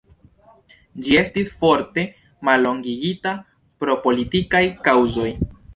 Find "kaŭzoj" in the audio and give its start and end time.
4.91-5.31